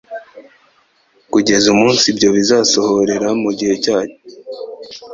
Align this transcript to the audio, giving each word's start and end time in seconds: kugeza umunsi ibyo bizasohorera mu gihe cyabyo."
kugeza 1.31 1.65
umunsi 1.73 2.03
ibyo 2.13 2.29
bizasohorera 2.35 3.27
mu 3.41 3.49
gihe 3.57 3.73
cyabyo." 3.83 4.17